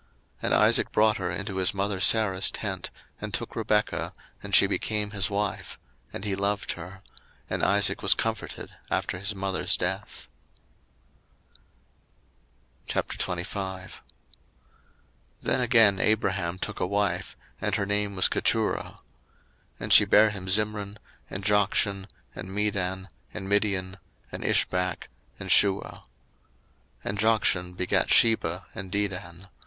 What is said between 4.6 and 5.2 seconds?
became